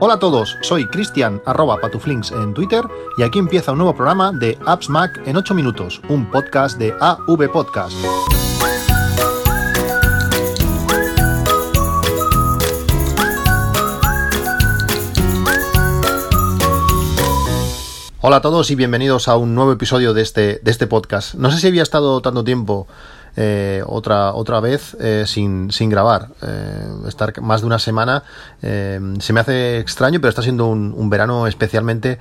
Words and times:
Hola 0.00 0.14
a 0.14 0.18
todos, 0.20 0.56
soy 0.62 0.86
Cristian 0.86 1.42
arroba 1.44 1.80
patuflinks 1.80 2.30
en 2.30 2.54
Twitter 2.54 2.84
y 3.16 3.24
aquí 3.24 3.40
empieza 3.40 3.72
un 3.72 3.78
nuevo 3.78 3.96
programa 3.96 4.30
de 4.30 4.56
Apps 4.64 4.88
Mac 4.88 5.20
en 5.26 5.36
8 5.36 5.54
minutos, 5.54 6.00
un 6.08 6.30
podcast 6.30 6.78
de 6.78 6.94
AV 7.00 7.50
Podcast. 7.50 7.96
Hola 18.20 18.36
a 18.36 18.40
todos 18.40 18.70
y 18.70 18.76
bienvenidos 18.76 19.26
a 19.26 19.36
un 19.36 19.56
nuevo 19.56 19.72
episodio 19.72 20.14
de 20.14 20.22
este, 20.22 20.60
de 20.62 20.70
este 20.70 20.86
podcast. 20.86 21.34
No 21.34 21.50
sé 21.50 21.58
si 21.58 21.66
había 21.66 21.82
estado 21.82 22.20
tanto 22.20 22.44
tiempo 22.44 22.86
eh, 23.40 23.84
otra, 23.86 24.34
otra 24.34 24.58
vez 24.58 24.96
eh, 24.98 25.22
sin, 25.24 25.70
sin, 25.70 25.88
grabar. 25.90 26.30
Eh, 26.42 26.88
estar 27.06 27.40
más 27.40 27.60
de 27.60 27.68
una 27.68 27.78
semana 27.78 28.24
se 28.60 29.32
me 29.32 29.38
hace 29.38 29.78
extraño, 29.78 30.18
pero 30.20 30.30
está 30.30 30.42
siendo 30.42 30.66
un, 30.66 30.92
un 30.96 31.08
verano 31.08 31.46
especialmente 31.46 32.18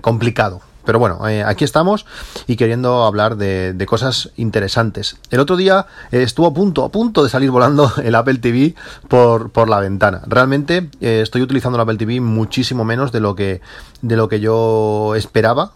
complicado. 0.00 0.62
Pero 0.88 1.00
bueno, 1.00 1.28
eh, 1.28 1.44
aquí 1.44 1.64
estamos 1.64 2.06
y 2.46 2.56
queriendo 2.56 3.04
hablar 3.04 3.36
de, 3.36 3.86
cosas 3.86 4.30
interesantes. 4.38 5.18
El 5.30 5.38
otro 5.38 5.58
día 5.58 5.84
eh, 6.10 6.22
estuvo 6.22 6.46
a 6.46 6.54
punto, 6.54 6.82
a 6.82 6.88
punto 6.88 7.22
de 7.22 7.28
salir 7.28 7.50
volando 7.50 7.92
el 8.02 8.14
Apple 8.14 8.38
TV 8.38 8.74
por, 9.06 9.50
por 9.50 9.68
la 9.68 9.80
ventana. 9.80 10.22
Realmente 10.26 10.88
eh, 11.02 11.20
estoy 11.22 11.42
utilizando 11.42 11.76
el 11.76 11.82
Apple 11.82 11.98
TV 11.98 12.22
muchísimo 12.22 12.86
menos 12.86 13.12
de 13.12 13.20
lo 13.20 13.34
que, 13.34 13.60
de 14.00 14.16
lo 14.16 14.30
que 14.30 14.40
yo 14.40 15.14
esperaba. 15.14 15.72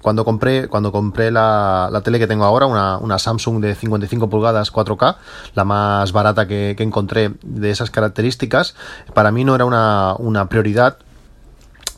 cuando 0.00 0.24
compré, 0.24 0.68
cuando 0.68 0.90
compré 0.90 1.30
la, 1.30 2.00
tele 2.02 2.18
que 2.18 2.26
tengo 2.26 2.44
ahora, 2.44 2.64
una, 2.64 3.18
Samsung 3.18 3.60
de 3.60 3.74
55 3.74 4.30
pulgadas 4.30 4.72
4K, 4.72 5.16
la 5.54 5.64
más 5.64 6.12
barata 6.12 6.48
que, 6.48 6.72
que 6.78 6.82
encontré 6.82 7.32
de 7.42 7.70
esas 7.70 7.90
características, 7.90 8.74
para 9.12 9.30
mí 9.30 9.44
no 9.44 9.54
era 9.54 9.66
una, 9.66 10.14
una 10.16 10.48
prioridad 10.48 10.96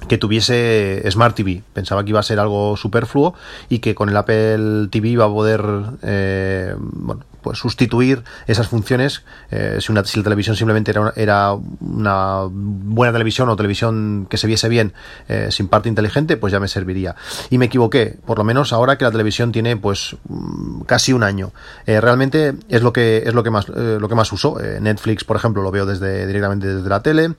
que 0.09 0.19
tuviese 0.19 1.03
Smart 1.11 1.35
TV. 1.35 1.63
Pensaba 1.73 2.05
que 2.05 2.11
iba 2.11 2.21
a 2.21 2.23
ser 2.23 2.39
algo 2.39 2.77
superfluo 2.77 3.35
y 3.69 3.81
que 3.81 3.95
con 3.95 4.09
el 4.09 4.17
Apple 4.17 4.89
TV 4.91 5.09
iba 5.09 5.25
a 5.25 5.29
poder 5.29 5.65
eh, 6.03 6.75
bueno, 6.79 7.25
pues 7.43 7.59
sustituir 7.59 8.23
esas 8.47 8.69
funciones. 8.69 9.25
Eh, 9.51 9.79
si, 9.81 9.91
una, 9.91 10.05
si 10.05 10.19
la 10.19 10.25
televisión 10.25 10.55
simplemente 10.55 10.93
era 10.93 11.01
una, 11.01 11.13
era 11.17 11.55
una, 11.81 12.43
buena 12.49 13.13
televisión 13.13 13.49
o 13.49 13.57
televisión 13.57 14.27
que 14.31 14.37
se 14.37 14.47
viese 14.47 14.69
bien 14.69 14.93
eh, 15.29 15.49
sin 15.51 15.69
parte 15.69 15.89
inteligente, 15.89 16.37
pues 16.37 16.53
ya 16.53 16.61
me 16.61 16.69
serviría. 16.69 17.17
Y 17.51 17.59
me 17.59 17.67
equivoqué, 17.67 18.17
por 18.25 18.39
lo 18.39 18.45
menos 18.45 18.73
ahora 18.73 18.99
que 18.99 19.05
la 19.05 19.11
televisión 19.11 19.51
tiene 19.51 19.77
pues 19.77 20.17
mm, 20.29 20.83
casi 20.83 21.13
un 21.13 21.25
año. 21.25 21.53
realmente 21.87 22.55
es 22.69 22.83
lo 22.83 22.93
que 22.93 23.25
es 23.27 23.35
lo 23.35 23.43
que 23.43 23.51
más 23.51 23.69
lo 23.69 24.09
que 24.09 24.15
más 24.15 24.33
uso. 24.33 24.59
Netflix, 24.81 25.25
por 25.25 25.37
ejemplo, 25.37 25.63
lo 25.63 25.71
veo 25.71 25.87
desde 25.87 26.27
directamente 26.27 26.67
desde 26.67 26.89
la 26.89 27.03
tele. 27.03 27.35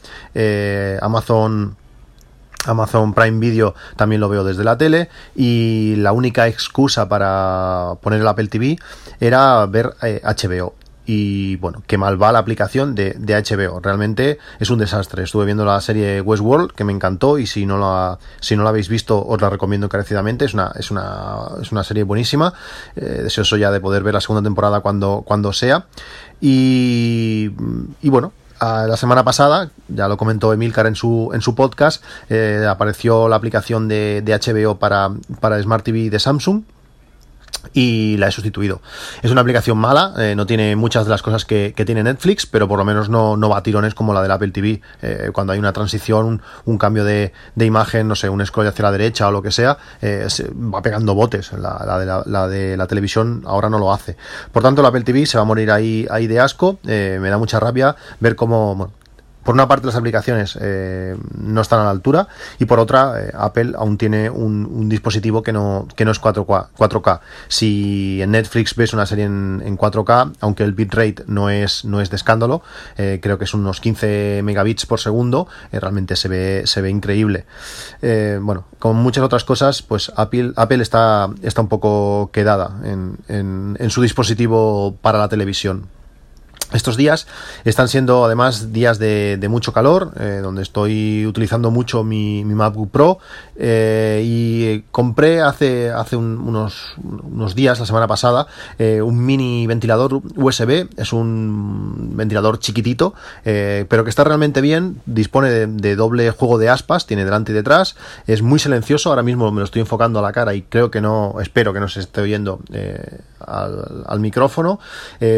Amazon 1.01 1.75
Amazon 2.65 3.13
Prime 3.13 3.39
Video 3.39 3.75
también 3.95 4.21
lo 4.21 4.29
veo 4.29 4.43
desde 4.43 4.63
la 4.63 4.77
tele 4.77 5.09
y 5.35 5.95
la 5.97 6.11
única 6.11 6.47
excusa 6.47 7.07
para 7.07 7.93
poner 8.01 8.21
el 8.21 8.27
Apple 8.27 8.47
TV 8.47 8.77
era 9.19 9.65
ver 9.65 9.93
HBO. 10.01 10.75
Eh, 10.79 10.87
y 11.09 11.55
bueno, 11.55 11.83
qué 11.87 11.97
mal 11.97 12.21
va 12.21 12.33
la 12.33 12.39
aplicación 12.39 12.93
de, 12.93 13.15
HBO. 13.17 13.79
Realmente 13.79 14.39
es 14.59 14.69
un 14.69 14.77
desastre. 14.77 15.23
Estuve 15.23 15.45
viendo 15.45 15.63
la 15.63 15.79
serie 15.79 16.19
Westworld, 16.19 16.73
que 16.73 16.83
me 16.83 16.91
encantó, 16.91 17.39
y 17.39 17.47
si 17.47 17.65
no 17.65 17.77
la, 17.77 18.19
si 18.41 18.57
no 18.57 18.63
la 18.63 18.69
habéis 18.71 18.89
visto, 18.89 19.25
os 19.25 19.41
la 19.41 19.49
recomiendo 19.49 19.85
encarecidamente. 19.85 20.43
Es 20.43 20.53
una, 20.53 20.73
es 20.77 20.91
una, 20.91 21.47
es 21.61 21.71
una 21.71 21.85
serie 21.85 22.03
buenísima. 22.03 22.53
Eh, 22.97 23.21
deseoso 23.23 23.55
ya 23.55 23.71
de 23.71 23.79
poder 23.79 24.03
ver 24.03 24.15
la 24.15 24.21
segunda 24.21 24.43
temporada 24.43 24.81
cuando, 24.81 25.23
cuando 25.25 25.53
sea. 25.53 25.85
Y, 26.41 27.51
y 28.01 28.09
bueno, 28.09 28.33
la 28.59 28.97
semana 28.97 29.23
pasada, 29.23 29.69
ya 29.87 30.07
lo 30.07 30.17
comentó 30.17 30.53
Emilcar 30.53 30.87
en 30.87 30.95
su, 30.95 31.31
en 31.33 31.41
su 31.41 31.55
podcast, 31.55 32.03
eh, 32.29 32.65
apareció 32.69 33.27
la 33.27 33.35
aplicación 33.35 33.87
de, 33.87 34.21
de 34.23 34.33
HBO 34.33 34.77
para, 34.77 35.11
para 35.39 35.61
Smart 35.61 35.83
TV 35.83 36.09
de 36.09 36.19
Samsung 36.19 36.63
y 37.73 38.17
la 38.17 38.27
he 38.27 38.31
sustituido. 38.31 38.81
Es 39.21 39.31
una 39.31 39.41
aplicación 39.41 39.77
mala, 39.77 40.13
eh, 40.17 40.35
no 40.35 40.45
tiene 40.45 40.75
muchas 40.75 41.05
de 41.05 41.11
las 41.11 41.21
cosas 41.21 41.45
que, 41.45 41.73
tiene 41.87 42.03
Netflix, 42.03 42.45
pero 42.45 42.67
por 42.67 42.77
lo 42.77 42.85
menos 42.85 43.07
no, 43.07 43.37
no 43.37 43.49
va 43.49 43.57
a 43.57 43.63
tirones 43.63 43.93
como 43.93 44.13
la 44.13 44.21
del 44.21 44.31
Apple 44.31 44.51
TV. 44.51 44.81
Eh, 45.01 45.29
cuando 45.31 45.53
hay 45.53 45.59
una 45.59 45.71
transición, 45.71 46.41
un, 46.65 46.77
cambio 46.77 47.05
de, 47.05 47.31
imagen, 47.55 48.07
no 48.07 48.15
sé, 48.15 48.29
un 48.29 48.45
scroll 48.45 48.67
hacia 48.67 48.83
la 48.83 48.91
derecha 48.91 49.27
o 49.27 49.31
lo 49.31 49.41
que 49.41 49.51
sea, 49.51 49.77
eh, 50.01 50.27
va 50.53 50.81
pegando 50.81 51.15
botes. 51.15 51.53
La, 51.53 51.97
de 51.99 52.05
la, 52.05 52.47
de 52.47 52.77
la, 52.77 52.87
televisión 52.87 53.43
ahora 53.45 53.69
no 53.69 53.79
lo 53.79 53.93
hace. 53.93 54.17
Por 54.51 54.63
tanto, 54.63 54.81
el 54.81 54.87
Apple 54.87 55.01
TV 55.01 55.25
se 55.25 55.37
va 55.37 55.43
a 55.43 55.45
morir 55.45 55.71
ahí, 55.71 56.07
ahí 56.09 56.27
de 56.27 56.39
asco. 56.39 56.79
me 56.83 57.29
da 57.29 57.37
mucha 57.37 57.59
rabia 57.59 57.95
ver 58.19 58.35
cómo 58.35 58.91
por 59.47 59.53
una 59.53 59.65
parte 59.65 59.87
las 59.87 59.95
aplicaciones 59.95 60.57
eh, 60.59 61.15
no 61.37 61.61
están 61.61 61.79
a 61.79 61.85
la 61.85 61.89
altura 61.91 62.27
y 62.59 62.65
por 62.65 62.81
otra 62.81 63.13
eh, 63.17 63.31
Apple 63.33 63.75
aún 63.77 63.97
tiene 63.97 64.29
un, 64.29 64.89
dispositivo 64.89 65.41
que 65.41 65.53
no, 65.53 65.87
que 65.95 66.03
no 66.03 66.11
es 66.11 66.21
4K, 66.21 66.71
4K. 66.77 67.21
Si 67.47 68.21
en 68.21 68.31
Netflix 68.31 68.75
ves 68.75 68.91
una 68.91 69.05
serie 69.05 69.23
en, 69.23 69.77
4K, 69.77 70.33
aunque 70.41 70.63
el 70.63 70.73
bitrate 70.73 71.23
no 71.27 71.49
es, 71.49 71.85
no 71.85 72.01
es 72.01 72.09
de 72.09 72.17
escándalo, 72.17 72.61
eh, 72.97 73.19
creo 73.21 73.37
que 73.37 73.45
es 73.45 73.53
unos 73.53 73.79
15 73.79 74.41
megabits 74.43 74.85
por 74.85 74.99
segundo, 74.99 75.47
realmente 75.71 76.17
se 76.17 76.27
ve, 76.27 76.63
se 76.65 76.81
ve 76.81 76.89
increíble. 76.89 77.45
bueno, 78.01 78.65
con 78.79 78.97
muchas 78.97 79.23
otras 79.23 79.45
cosas, 79.45 79.81
pues 79.81 80.11
Apple, 80.17 80.51
Apple 80.57 80.83
está, 80.83 81.29
está 81.41 81.61
un 81.61 81.69
poco 81.69 82.31
quedada 82.33 82.75
en 82.83 83.89
su 83.91 84.01
dispositivo 84.01 84.97
para 85.01 85.19
la 85.19 85.29
televisión. 85.29 85.87
Estos 86.73 86.97
días 86.97 87.27
están 87.63 87.87
siendo 87.87 88.25
además 88.25 88.73
días 88.73 88.99
de, 88.99 89.45
mucho 89.49 89.71
calor, 89.71 90.11
eh, 90.19 90.41
donde 90.43 90.63
estoy 90.63 91.25
utilizando 91.25 91.71
mucho 91.71 92.03
mi, 92.03 92.43
MacBook 92.43 92.91
Pro 92.91 93.19
eh, 93.55 94.21
y 94.25 94.81
compré 94.91 95.41
hace, 95.41 95.91
hace 95.91 96.17
unos, 96.17 96.95
unos, 97.01 97.55
días, 97.55 97.79
la 97.79 97.85
semana 97.85 98.05
pasada, 98.07 98.47
eh, 98.79 99.01
un 99.01 99.25
mini 99.25 99.65
ventilador 99.65 100.21
USB. 100.35 100.89
Es 100.97 101.13
un 101.13 102.11
ventilador 102.15 102.59
chiquitito, 102.59 103.13
pero 103.43 104.03
que 104.03 104.09
está 104.09 104.25
realmente 104.25 104.59
bien. 104.59 105.01
Dispone 105.05 105.49
de, 105.49 105.95
doble 105.95 106.31
juego 106.31 106.57
de 106.57 106.67
aspas, 106.67 107.05
tiene 107.05 107.23
delante 107.23 107.53
y 107.53 107.55
detrás. 107.55 107.95
Es 108.27 108.41
muy 108.41 108.59
silencioso. 108.59 109.09
Ahora 109.09 109.23
mismo 109.23 109.49
me 109.53 109.59
lo 109.59 109.65
estoy 109.65 109.79
enfocando 109.79 110.19
a 110.19 110.21
la 110.21 110.33
cara 110.33 110.53
y 110.53 110.63
creo 110.63 110.91
que 110.91 110.99
no, 110.99 111.35
espero 111.39 111.71
que 111.71 111.79
no 111.79 111.87
se 111.87 112.01
esté 112.01 112.19
oyendo 112.19 112.59
al, 113.45 114.19
micrófono. 114.19 114.79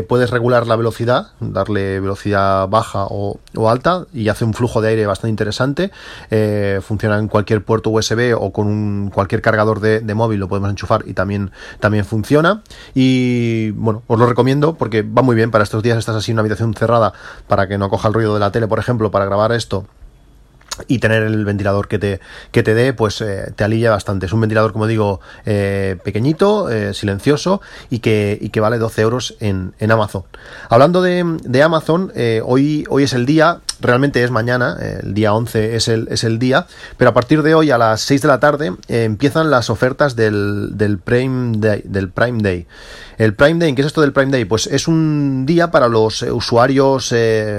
puedes 0.08 0.30
regular 0.30 0.68
la 0.68 0.76
velocidad 0.76 1.28
darle 1.40 2.00
velocidad 2.00 2.68
baja 2.68 3.06
o, 3.10 3.40
alta 3.68 4.06
y 4.14 4.30
hace 4.30 4.46
un 4.46 4.54
flujo 4.54 4.82
de 4.82 4.90
aire 4.90 5.06
bastante 5.06 5.30
interesante. 5.30 5.92
Eh, 6.32 6.80
funciona 6.82 7.18
en 7.18 7.28
cualquier 7.28 7.64
puerto 7.64 7.90
USB 7.90 8.36
o 8.38 8.52
con 8.52 9.10
cualquier 9.14 9.42
cargador 9.42 9.80
de, 9.80 10.02
móvil 10.14 10.40
lo 10.40 10.48
podemos 10.48 10.70
enchufar 10.70 11.04
y 11.06 11.14
también, 11.14 11.52
también 11.80 12.06
funciona. 12.06 12.64
Y 12.94 13.72
bueno, 13.72 14.04
os 14.08 14.20
lo 14.20 14.26
recomiendo 14.26 14.76
porque 14.76 15.02
va 15.02 15.22
muy 15.22 15.36
bien 15.36 15.52
para 15.52 15.64
estos 15.64 15.84
días. 15.84 15.98
Estás 15.98 16.16
así 16.16 16.32
en 16.32 16.36
una 16.36 16.42
habitación 16.42 16.74
cerrada 16.74 17.14
para 17.48 17.68
que 17.68 17.78
no 17.78 17.90
coja 17.90 18.08
el 18.08 18.14
ruido 18.14 18.34
de 18.34 18.40
la 18.40 18.52
tele, 18.52 18.68
por 18.68 18.80
ejemplo, 18.80 19.12
para 19.12 19.26
grabar 19.26 19.52
esto 19.52 19.86
y 20.88 21.00
tener 21.00 21.24
el 21.24 21.46
ventilador 21.46 21.88
que 21.88 22.00
te, 22.00 22.20
que 22.52 22.64
te 22.64 22.74
dé, 22.74 22.94
pues 22.94 23.22
eh, 23.22 23.52
te 23.56 23.64
alivia 23.64 23.92
bastante. 23.92 24.26
Es 24.26 24.34
un 24.34 24.42
ventilador, 24.42 24.74
como 24.74 24.88
digo, 24.88 25.20
eh, 25.46 25.98
pequeñito, 26.04 26.70
eh, 26.70 26.94
silencioso 26.94 27.62
y 27.90 28.00
que, 28.00 28.38
y 28.40 28.50
que 28.50 28.60
vale 28.60 28.78
12 28.78 29.02
euros 29.02 29.36
en, 29.40 29.74
en 29.80 29.92
Amazon. 29.92 30.24
Hablando 30.70 31.02
de, 31.02 31.38
de 31.44 31.64
Amazon, 31.64 32.12
hoy, 32.44 32.86
hoy 32.90 33.04
es 33.04 33.14
el 33.14 33.26
día, 33.26 33.62
realmente 33.82 34.24
es 34.24 34.32
mañana, 34.32 34.78
el 34.80 35.14
día 35.14 35.34
11 35.34 35.76
es 35.76 35.88
el, 35.88 36.08
es 36.10 36.24
el 36.24 36.40
día, 36.40 36.68
pero 36.98 37.12
a 37.12 37.14
partir 37.14 37.44
de 37.44 37.56
hoy 37.56 37.72
a 37.72 37.78
las 37.78 38.02
6 38.02 38.22
de 38.22 38.28
la 38.28 38.40
tarde 38.40 38.74
empiezan 38.88 39.50
las 39.50 39.70
ofertas 39.70 40.16
del, 40.16 40.72
del, 40.74 41.00
Prime 41.00 41.58
Day, 41.58 41.82
del 41.86 42.10
Prime 42.10 42.42
Day. 42.42 42.68
El 43.18 43.34
Prime 43.34 43.60
Day, 43.60 43.76
¿qué 43.76 43.82
es 43.82 43.88
esto 43.88 44.00
del 44.02 44.14
Prime 44.14 44.32
Day? 44.32 44.46
Pues 44.46 44.68
es 44.68 44.88
un 44.88 45.46
día 45.46 45.72
para 45.72 45.90
los 45.90 46.22
usuarios, 46.22 47.14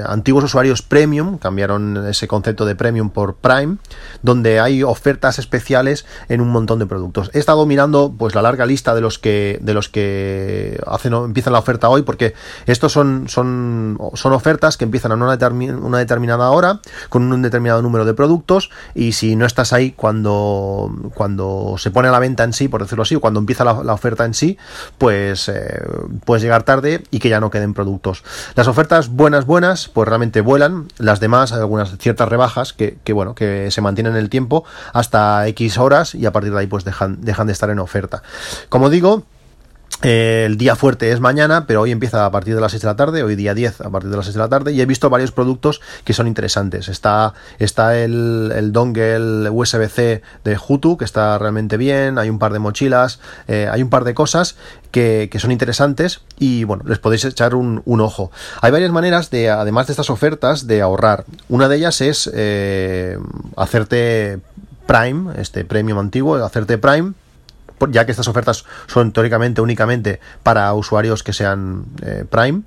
antiguos 0.06 0.44
usuarios 0.44 0.80
premium, 0.82 1.38
cambiaron 1.38 2.06
ese 2.08 2.26
concepto 2.28 2.64
de 2.64 2.74
premium 2.74 3.10
por 3.10 3.36
Prime, 3.36 3.76
donde 4.22 4.58
hay 4.60 4.82
ofertas 4.82 5.38
especiales 5.38 6.06
en 6.28 6.40
un 6.40 6.48
montón 6.48 6.78
de 6.78 6.86
productos. 6.86 7.30
He 7.34 7.38
estado 7.38 7.66
mirando 7.66 8.14
pues 8.16 8.34
la 8.34 8.42
larga 8.42 8.66
lista 8.66 8.94
de 8.94 9.00
los 9.00 9.18
que 9.18 9.58
de 9.60 9.74
los 9.74 9.88
que 9.88 10.80
empiezan 11.02 11.52
la 11.52 11.58
oferta 11.58 11.88
hoy 11.88 12.02
porque 12.02 12.34
estos 12.66 12.92
son 12.92 13.28
son 13.28 13.98
son 14.14 14.32
ofertas 14.32 14.76
que 14.76 14.84
empiezan 14.84 15.12
a 15.12 15.14
una, 15.14 15.26
una 15.26 15.98
determinada 15.98 16.09
hora 16.50 16.80
con 17.08 17.32
un 17.32 17.42
determinado 17.42 17.82
número 17.82 18.04
de 18.04 18.14
productos 18.14 18.70
y 18.94 19.12
si 19.12 19.36
no 19.36 19.46
estás 19.46 19.72
ahí 19.72 19.92
cuando 19.92 20.90
cuando 21.14 21.76
se 21.78 21.90
pone 21.90 22.08
a 22.08 22.10
la 22.10 22.18
venta 22.18 22.44
en 22.44 22.52
sí, 22.52 22.68
por 22.68 22.82
decirlo 22.82 23.02
así, 23.02 23.14
o 23.14 23.20
cuando 23.20 23.40
empieza 23.40 23.64
la, 23.64 23.92
oferta 23.92 24.24
en 24.24 24.34
sí, 24.34 24.58
pues 24.98 25.48
eh, 25.48 25.82
puedes 26.24 26.42
llegar 26.42 26.62
tarde 26.62 27.02
y 27.10 27.18
que 27.18 27.28
ya 27.28 27.40
no 27.40 27.50
queden 27.50 27.74
productos. 27.74 28.22
Las 28.54 28.68
ofertas 28.68 29.08
buenas 29.08 29.46
buenas 29.46 29.88
pues 29.88 30.08
realmente 30.08 30.40
vuelan, 30.40 30.88
las 30.98 31.20
demás 31.20 31.52
hay 31.52 31.60
algunas 31.60 31.96
ciertas 31.98 32.28
rebajas 32.28 32.72
que, 32.72 32.98
que 33.04 33.12
bueno, 33.12 33.34
que 33.34 33.70
se 33.70 33.80
mantienen 33.80 34.12
en 34.12 34.18
el 34.18 34.30
tiempo 34.30 34.64
hasta 34.92 35.46
X 35.48 35.78
horas 35.78 36.14
y 36.14 36.26
a 36.26 36.32
partir 36.32 36.52
de 36.52 36.60
ahí 36.60 36.66
pues 36.66 36.84
dejan, 36.84 37.20
dejan 37.20 37.46
de 37.46 37.52
estar 37.52 37.70
en 37.70 37.78
oferta. 37.78 38.22
Como 38.68 38.90
digo, 38.90 39.24
el 40.02 40.56
día 40.56 40.76
fuerte 40.76 41.12
es 41.12 41.20
mañana, 41.20 41.66
pero 41.66 41.82
hoy 41.82 41.90
empieza 41.90 42.24
a 42.24 42.30
partir 42.30 42.54
de 42.54 42.60
las 42.60 42.72
6 42.72 42.82
de 42.82 42.88
la 42.88 42.96
tarde, 42.96 43.22
hoy 43.22 43.36
día 43.36 43.52
10 43.52 43.82
a 43.82 43.90
partir 43.90 44.10
de 44.10 44.16
las 44.16 44.26
6 44.26 44.34
de 44.34 44.40
la 44.40 44.48
tarde, 44.48 44.72
y 44.72 44.80
he 44.80 44.86
visto 44.86 45.10
varios 45.10 45.30
productos 45.30 45.80
que 46.04 46.14
son 46.14 46.26
interesantes. 46.26 46.88
Está, 46.88 47.34
está 47.58 47.98
el, 47.98 48.52
el 48.56 48.72
dongle 48.72 49.50
USB-C 49.50 50.22
de 50.44 50.58
Hutu, 50.68 50.96
que 50.96 51.04
está 51.04 51.36
realmente 51.38 51.76
bien, 51.76 52.18
hay 52.18 52.30
un 52.30 52.38
par 52.38 52.52
de 52.52 52.58
mochilas, 52.58 53.20
eh, 53.46 53.68
hay 53.70 53.82
un 53.82 53.90
par 53.90 54.04
de 54.04 54.14
cosas 54.14 54.56
que, 54.90 55.28
son 55.38 55.52
interesantes 55.52 56.20
y 56.38 56.64
bueno, 56.64 56.82
les 56.86 56.98
podéis 56.98 57.24
echar 57.24 57.54
un, 57.54 57.82
ojo. 57.86 58.30
Hay 58.62 58.70
varias 58.70 58.92
maneras 58.92 59.30
de, 59.30 59.50
además 59.50 59.86
de 59.86 59.92
estas 59.92 60.10
ofertas, 60.10 60.66
de 60.66 60.80
ahorrar. 60.80 61.24
Una 61.48 61.68
de 61.68 61.76
ellas 61.76 62.00
es 62.00 62.30
eh, 62.32 63.18
hacerte 63.56 64.40
Prime, 64.86 65.32
este 65.38 65.64
premium 65.64 65.98
antiguo, 65.98 66.36
hacerte 66.36 66.78
Prime 66.78 67.12
ya 67.90 68.04
que 68.04 68.12
estas 68.12 68.28
ofertas 68.28 68.64
son 68.86 69.12
teóricamente 69.12 69.60
únicamente 69.60 70.20
para 70.42 70.72
usuarios 70.74 71.22
que 71.22 71.32
sean 71.32 71.84
eh, 72.02 72.24
Prime. 72.28 72.62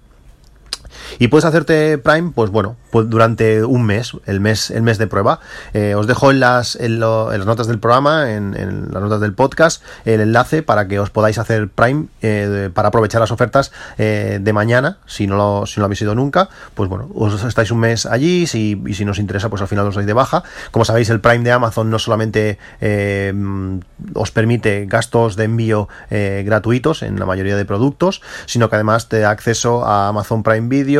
Y 1.20 1.28
puedes 1.28 1.46
hacerte 1.46 1.98
Prime, 1.98 2.32
pues 2.34 2.50
bueno, 2.50 2.76
pues 2.94 3.10
durante 3.10 3.64
un 3.64 3.88
mes, 3.88 4.12
el 4.28 4.40
mes, 4.40 4.70
el 4.70 4.84
mes 4.84 5.00
de 5.00 5.08
prueba. 5.08 5.40
Eh, 5.74 5.96
os 5.96 6.06
dejo 6.06 6.30
en 6.30 6.40
las, 6.40 6.76
en, 6.76 7.00
las 7.00 7.46
notas 7.48 7.66
del 7.66 7.80
programa, 7.80 8.32
en, 8.32 8.54
las 8.92 9.02
notas 9.02 9.20
del 9.20 9.34
podcast, 9.34 9.84
el 10.06 10.22
enlace 10.22 10.62
para 10.62 10.88
que 10.88 11.00
os 11.00 11.10
podáis 11.10 11.40
hacer 11.40 11.70
Prime 11.70 12.06
eh, 12.22 12.70
para 12.72 12.90
aprovechar 12.90 13.20
las 13.20 13.32
ofertas 13.32 13.72
eh, 13.98 14.38
de 14.40 14.54
mañana, 14.54 15.00
si 15.08 15.26
no, 15.26 15.38
lo, 15.38 15.66
si 15.66 15.80
no 15.80 15.82
lo 15.82 15.86
habéis 15.86 16.04
ido 16.04 16.14
nunca. 16.14 16.50
Pues 16.76 16.88
bueno, 16.88 17.10
os 17.16 17.44
estáis 17.44 17.72
un 17.72 17.80
mes 17.80 18.06
allí 18.06 18.44
y 18.44 18.94
si 18.94 19.06
nos 19.06 19.18
interesa, 19.18 19.50
pues 19.50 19.64
al 19.64 19.68
final 19.68 19.88
os 19.88 19.96
dais 19.96 20.06
de 20.06 20.14
baja. 20.14 20.44
Como 20.70 20.86
sabéis, 20.86 21.10
el 21.10 21.20
Prime 21.20 21.44
de 21.44 21.52
Amazon 21.52 21.90
no 21.90 21.98
solamente 21.98 22.60
os 24.14 24.30
permite 24.30 24.86
gastos 24.86 25.36
de 25.36 25.46
envío 25.46 25.88
gratuitos 26.12 27.02
en 27.02 27.20
la 27.20 27.26
mayoría 27.26 27.56
de 27.56 27.66
productos, 27.66 28.22
sino 28.46 28.70
que 28.70 28.76
además 28.76 29.10
te 29.10 29.20
da 29.20 29.32
acceso 29.32 29.84
a 29.84 30.10
Amazon 30.10 30.44
Prime 30.44 30.70
Video, 30.70 30.93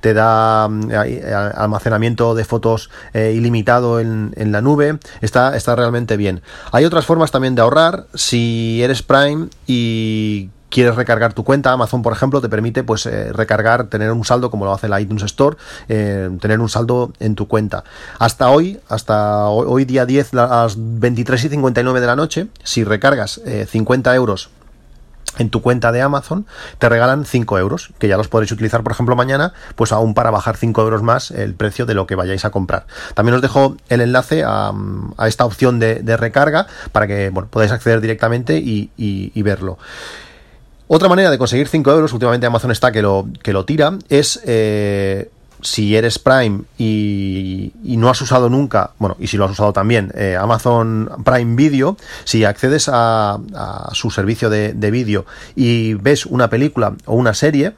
te 0.00 0.14
da 0.14 0.64
almacenamiento 0.64 2.34
de 2.34 2.44
fotos 2.44 2.90
eh, 3.12 3.32
ilimitado 3.34 4.00
en, 4.00 4.52
la 4.52 4.60
nube, 4.60 4.98
está, 5.20 5.56
está 5.56 5.76
realmente 5.76 6.16
bien. 6.16 6.42
Hay 6.72 6.84
otras 6.84 7.06
formas 7.06 7.30
también 7.30 7.54
de 7.54 7.62
ahorrar, 7.62 8.06
si 8.14 8.82
eres 8.82 9.02
Prime 9.02 9.48
y 9.66 10.50
quieres 10.68 10.94
recargar 10.94 11.32
tu 11.32 11.44
cuenta, 11.44 11.72
Amazon 11.72 12.02
por 12.02 12.12
ejemplo 12.12 12.40
te 12.40 12.48
permite 12.48 12.84
pues 12.84 13.06
eh, 13.06 13.32
recargar, 13.32 13.88
tener 13.88 14.12
un 14.12 14.24
saldo 14.24 14.50
como 14.50 14.64
lo 14.64 14.72
hace 14.72 14.88
la 14.88 15.00
iTunes 15.00 15.22
Store, 15.24 15.56
eh, 15.88 16.30
tener 16.40 16.60
un 16.60 16.68
saldo 16.68 17.12
en 17.18 17.34
tu 17.34 17.48
cuenta. 17.48 17.84
Hasta 18.18 18.50
hoy, 18.50 18.78
hasta 18.88 19.48
hoy, 19.48 19.84
día 19.84 20.06
10 20.06 20.34
a 20.34 20.62
las 20.62 20.76
23 20.78 21.44
y 21.44 21.48
59 21.48 22.00
de 22.00 22.06
la 22.06 22.16
noche, 22.16 22.46
si 22.62 22.84
recargas 22.84 23.40
50 23.68 24.14
euros 24.14 24.50
en 25.38 25.50
tu 25.50 25.62
cuenta 25.62 25.92
de 25.92 26.02
Amazon, 26.02 26.46
te 26.78 26.88
regalan 26.88 27.24
5 27.24 27.58
euros, 27.58 27.90
que 27.98 28.08
ya 28.08 28.16
los 28.16 28.28
podréis 28.28 28.52
utilizar, 28.52 28.82
por 28.82 28.92
ejemplo, 28.92 29.16
mañana, 29.16 29.52
pues 29.76 29.92
aún 29.92 30.14
para 30.14 30.30
bajar 30.30 30.56
5 30.56 30.82
euros 30.82 31.02
más 31.02 31.30
el 31.30 31.54
precio 31.54 31.86
de 31.86 31.94
lo 31.94 32.06
que 32.06 32.14
vayáis 32.14 32.44
a 32.44 32.50
comprar. 32.50 32.86
También 33.14 33.36
os 33.36 33.42
dejo 33.42 33.76
el 33.88 34.00
enlace 34.00 34.42
a, 34.44 34.72
esta 35.26 35.44
opción 35.44 35.78
de, 35.78 36.00
recarga 36.16 36.66
para 36.92 37.06
que 37.06 37.32
podáis 37.50 37.72
acceder 37.72 38.00
directamente 38.00 38.58
y, 38.58 39.42
verlo. 39.42 39.78
Otra 40.88 41.08
manera 41.08 41.30
de 41.30 41.38
conseguir 41.38 41.68
5 41.68 41.90
euros, 41.92 42.12
últimamente 42.12 42.46
Amazon 42.46 42.72
está 42.72 42.90
que 42.90 43.00
lo, 43.00 43.28
que 43.42 43.54
tira, 43.64 43.96
es 44.08 44.40
eh, 44.44 45.30
si 45.62 45.96
eres 45.96 46.18
Prime 46.18 46.62
y, 46.78 47.72
no 47.84 48.08
has 48.08 48.20
usado 48.22 48.48
nunca, 48.48 48.92
bueno, 48.98 49.16
y 49.18 49.26
si 49.26 49.36
lo 49.36 49.44
has 49.44 49.50
usado 49.50 49.72
también, 49.72 50.12
eh, 50.14 50.36
Amazon 50.38 51.10
Prime 51.24 51.56
Video, 51.56 51.96
si 52.24 52.44
accedes 52.44 52.88
a, 52.92 53.38
su 53.92 54.10
servicio 54.10 54.48
de, 54.48 54.72
de 54.72 54.90
vídeo 54.90 55.26
y 55.54 55.94
ves 55.94 56.26
una 56.26 56.48
película 56.48 56.94
o 57.06 57.14
una 57.14 57.34
serie, 57.34 57.74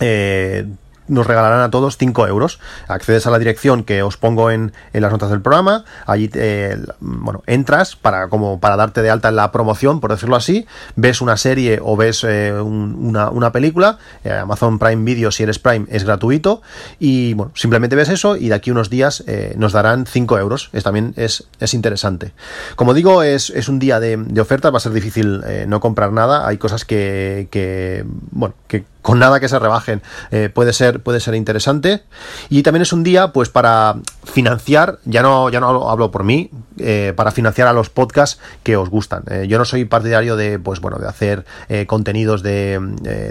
eh, 0.00 0.66
nos 1.08 1.26
regalarán 1.26 1.60
a 1.60 1.70
todos 1.70 1.96
5 1.96 2.26
euros. 2.26 2.58
Accedes 2.88 3.26
a 3.26 3.30
la 3.30 3.38
dirección 3.38 3.84
que 3.84 4.02
os 4.02 4.16
pongo 4.16 4.50
en, 4.50 4.72
en 4.92 5.02
las 5.02 5.12
notas 5.12 5.30
del 5.30 5.42
programa, 5.42 5.84
allí 6.06 6.30
eh, 6.34 6.78
bueno, 7.00 7.42
entras 7.46 7.96
para, 7.96 8.28
como 8.28 8.60
para 8.60 8.76
darte 8.76 9.02
de 9.02 9.10
alta 9.10 9.28
en 9.28 9.36
la 9.36 9.52
promoción, 9.52 10.00
por 10.00 10.10
decirlo 10.10 10.36
así, 10.36 10.66
ves 10.96 11.20
una 11.20 11.36
serie 11.36 11.80
o 11.82 11.96
ves 11.96 12.24
eh, 12.24 12.52
una, 12.52 13.30
una, 13.30 13.52
película, 13.52 13.98
eh, 14.24 14.32
Amazon 14.32 14.78
Prime 14.78 15.04
Video 15.04 15.30
si 15.30 15.42
eres 15.42 15.58
Prime 15.58 15.86
es 15.90 16.04
gratuito. 16.04 16.62
Y 16.98 17.34
bueno, 17.34 17.52
simplemente 17.54 17.96
ves 17.96 18.08
eso 18.08 18.36
y 18.36 18.48
de 18.48 18.54
aquí 18.54 18.70
unos 18.70 18.90
días 18.90 19.24
nos 19.56 19.72
darán 19.72 20.06
5 20.06 20.38
euros, 20.38 20.70
es, 20.72 20.84
también 20.84 21.14
es, 21.16 21.46
es 21.60 21.74
interesante. 21.74 22.32
Como 22.76 22.94
digo, 22.94 23.22
es, 23.22 23.50
es 23.50 23.68
un 23.68 23.78
día 23.78 24.00
de, 24.00 24.16
de 24.16 24.40
ofertas, 24.40 24.72
va 24.72 24.76
a 24.76 24.80
ser 24.80 24.92
difícil 24.92 25.42
no 25.66 25.80
comprar 25.80 26.12
nada, 26.12 26.46
hay 26.46 26.58
cosas 26.58 26.84
que, 26.84 27.48
que 27.50 28.04
bueno, 28.30 28.54
que 28.68 28.84
con 29.02 29.18
nada 29.18 29.40
que 29.40 29.48
se 29.48 29.58
rebajen 29.58 30.00
eh, 30.30 30.48
puede 30.52 30.72
ser 30.72 31.02
puede 31.02 31.20
ser 31.20 31.34
interesante. 31.34 32.04
Y 32.48 32.62
también 32.62 32.82
es 32.82 32.92
un 32.92 33.02
día 33.02 33.32
pues 33.32 33.48
para 33.48 33.96
financiar 34.24 34.98
ya 35.04 35.22
no 35.22 35.50
ya 35.50 35.60
no 35.60 35.90
hablo 35.90 36.10
por 36.10 36.24
mí 36.24 36.50
eh, 36.78 37.12
para 37.16 37.30
financiar 37.30 37.68
a 37.68 37.72
los 37.72 37.90
podcasts 37.90 38.40
que 38.62 38.76
os 38.76 38.88
gustan. 38.88 39.24
Eh, 39.30 39.46
yo 39.48 39.58
no 39.58 39.64
soy 39.64 39.84
partidario 39.84 40.36
de 40.36 40.58
pues 40.58 40.80
bueno 40.80 40.98
de 40.98 41.08
hacer 41.08 41.44
contenidos 41.86 42.42
de, 42.42 42.78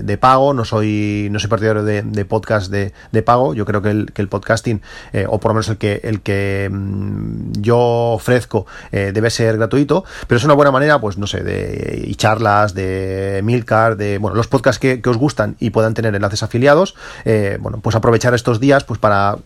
de, 0.03 0.17
pago 0.17 0.53
no 0.53 0.65
soy 0.65 1.29
no 1.31 1.39
soy 1.39 1.49
partidario 1.49 1.83
de, 1.83 2.01
de 2.01 2.25
podcast 2.25 2.71
de, 2.71 2.93
de, 3.11 3.21
pago. 3.21 3.53
Yo 3.53 3.65
creo 3.65 3.81
que 3.81 3.89
el, 3.89 4.11
que 4.13 4.21
el 4.21 4.27
podcasting 4.27 4.81
o 5.27 5.39
por 5.39 5.51
lo 5.51 5.55
menos 5.55 5.69
el 5.69 5.77
que 5.77 6.01
el 6.03 6.21
que 6.21 6.69
mm, 6.71 7.51
yo 7.59 7.77
ofrezco 7.77 8.65
debe 8.91 9.29
ser 9.29 9.57
gratuito 9.57 10.03
pero 10.27 10.37
es 10.37 10.43
una 10.43 10.53
buena 10.53 10.71
manera 10.71 10.99
pues 10.99 11.17
no 11.17 11.27
sé 11.27 11.43
de 11.43 12.03
y 12.05 12.15
charlas 12.15 12.73
de 12.73 13.41
Milcar 13.43 13.97
de 13.97 14.17
bueno 14.17 14.35
los 14.35 14.47
podcasts 14.47 14.79
que, 14.79 15.01
que 15.01 15.09
os 15.09 15.17
gustan 15.17 15.55
y 15.59 15.69
puedan 15.69 15.93
tener 15.93 16.15
enlaces 16.15 16.43
afiliados, 16.43 16.95
eh, 17.25 17.57
bueno, 17.59 17.79
pues 17.81 17.95
aprovechar 17.95 18.33
estos 18.33 18.59
días 18.59 18.83
pues 18.83 18.99
para 18.99 19.37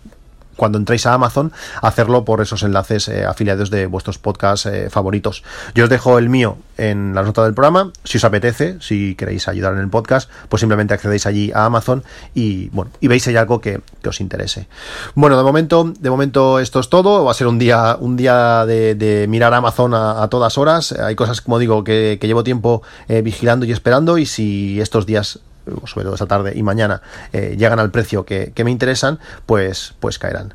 cuando 0.56 0.78
entréis 0.78 1.06
a 1.06 1.14
Amazon, 1.14 1.52
hacerlo 1.82 2.26
por 2.26 2.42
esos 2.42 2.64
enlaces 2.64 3.08
eh, 3.08 3.26
afiliados 3.26 3.70
de 3.70 3.88
vuestros 3.88 4.18
podcasts 4.18 4.66
eh, 4.66 4.90
favoritos. 4.90 5.44
Yo 5.74 5.86
os 5.86 5.90
dejo 5.90 6.18
el 6.18 6.30
mío 6.30 6.58
en 6.78 7.14
la 7.16 7.24
nota 7.24 7.44
del 7.44 7.54
programa. 7.54 7.92
Si 8.04 8.18
os 8.18 8.24
apetece, 8.24 8.78
si 8.80 9.16
queréis 9.16 9.48
ayudar 9.48 9.74
en 9.74 9.80
el 9.80 9.90
podcast, 9.90 10.30
pues 10.50 10.60
simplemente 10.60 10.94
accedéis 10.94 11.26
allí 11.26 11.52
a 11.54 11.66
Amazon 11.66 12.04
y 12.34 12.70
bueno, 12.70 12.92
y 13.00 13.08
veis 13.08 13.24
si 13.24 13.32
hay 13.32 13.38
algo 13.38 13.62
que, 13.62 13.82
os 14.06 14.22
interese. 14.22 14.68
Bueno, 15.16 15.36
de 15.36 15.44
momento, 15.44 15.92
de 16.00 16.10
momento 16.12 16.60
esto 16.60 16.80
es 16.80 16.90
todo. 16.90 17.26
Va 17.26 17.32
a 17.32 17.34
ser 17.34 17.48
un 17.48 17.58
día, 17.58 17.98
un 18.00 18.16
día 18.16 18.66
de, 18.68 19.26
mirar 19.28 19.54
Amazon 19.54 19.94
a, 19.96 20.28
todas 20.30 20.60
horas. 20.60 20.92
Hay 20.92 21.16
cosas, 21.16 21.42
como 21.42 21.58
digo, 21.58 21.84
que, 21.84 22.20
llevo 22.22 22.44
tiempo 22.44 22.84
vigilando 23.08 23.66
y 23.66 23.72
esperando. 23.72 24.20
Y 24.20 24.28
si 24.28 24.80
estos 24.80 25.08
días 25.08 25.40
sobre 25.86 26.06
todo 26.06 26.14
esta 26.14 26.26
tarde 26.26 26.54
y 26.56 26.64
mañana, 26.64 27.02
eh, 27.34 27.56
llegan 27.58 27.80
al 27.80 27.92
precio 27.92 28.26
que, 28.26 28.52
me 28.64 28.72
interesan, 28.72 29.20
pues, 29.46 29.94
pues 30.00 30.18
caerán. 30.18 30.54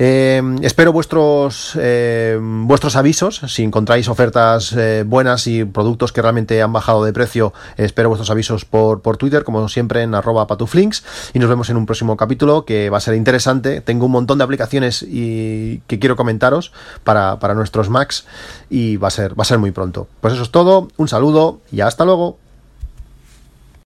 Eh, 0.00 0.40
espero 0.62 0.92
vuestros, 0.92 1.72
eh, 1.80 2.38
vuestros 2.40 2.94
avisos. 2.94 3.42
Si 3.48 3.64
encontráis 3.64 4.08
ofertas 4.08 4.76
buenas 5.06 5.46
y 5.46 5.64
productos 5.64 6.12
que 6.12 6.22
realmente 6.22 6.62
han 6.62 6.72
bajado 6.72 7.04
de 7.04 7.12
precio, 7.12 7.52
espero 7.76 8.08
vuestros 8.08 8.30
avisos 8.30 8.64
por, 8.64 9.00
por 9.00 9.16
Twitter, 9.16 9.44
como 9.44 9.68
siempre 9.68 10.02
en 10.02 10.14
arroba 10.14 10.46
patuflinks. 10.46 11.04
Y 11.32 11.38
nos 11.38 11.48
vemos 11.48 11.70
en 11.70 11.76
un 11.76 11.86
próximo 11.86 12.16
capítulo 12.16 12.64
que 12.64 12.90
va 12.90 12.98
a 12.98 13.00
ser 13.00 13.14
interesante. 13.14 13.80
Tengo 13.80 14.06
un 14.06 14.12
montón 14.12 14.38
de 14.38 14.44
aplicaciones 14.44 15.02
y 15.02 15.80
que 15.86 15.98
quiero 15.98 16.16
comentaros 16.16 16.72
para, 17.02 17.38
para 17.38 17.54
nuestros 17.54 17.88
Macs 17.88 18.26
y 18.70 18.96
va 18.96 19.08
a 19.08 19.10
ser, 19.10 19.38
va 19.38 19.42
a 19.42 19.46
ser 19.46 19.58
muy 19.58 19.70
pronto. 19.70 20.06
Pues 20.20 20.34
eso 20.34 20.42
es 20.42 20.50
todo. 20.50 20.88
Un 20.96 21.08
saludo 21.08 21.60
y 21.72 21.80
hasta 21.80 22.04
luego. 22.04 22.38